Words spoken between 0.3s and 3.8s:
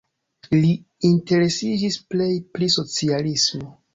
Li interesiĝis plej pri socialismo.